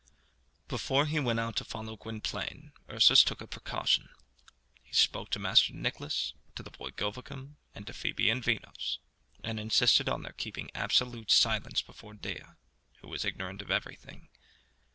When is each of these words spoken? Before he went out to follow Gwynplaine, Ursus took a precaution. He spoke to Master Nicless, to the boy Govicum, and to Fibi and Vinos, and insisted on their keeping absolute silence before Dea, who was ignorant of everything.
Before 0.67 1.05
he 1.05 1.19
went 1.19 1.39
out 1.39 1.55
to 1.57 1.63
follow 1.63 1.95
Gwynplaine, 1.95 2.71
Ursus 2.89 3.23
took 3.23 3.39
a 3.39 3.45
precaution. 3.45 4.09
He 4.81 4.93
spoke 4.93 5.29
to 5.29 5.37
Master 5.37 5.73
Nicless, 5.73 6.33
to 6.55 6.63
the 6.63 6.71
boy 6.71 6.89
Govicum, 6.89 7.57
and 7.75 7.85
to 7.85 7.93
Fibi 7.93 8.31
and 8.31 8.41
Vinos, 8.43 8.97
and 9.43 9.59
insisted 9.59 10.09
on 10.09 10.23
their 10.23 10.33
keeping 10.33 10.71
absolute 10.73 11.29
silence 11.29 11.83
before 11.83 12.15
Dea, 12.15 12.41
who 13.01 13.09
was 13.09 13.23
ignorant 13.23 13.61
of 13.61 13.69
everything. 13.69 14.29